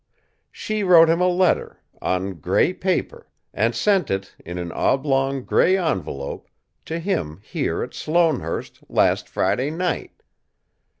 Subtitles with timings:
[0.51, 5.77] "She wrote him a letter, on grey paper, and sent it, in an oblong, grey
[5.77, 6.47] envelope,
[6.85, 10.23] to him here at Sloanehurst last Friday night.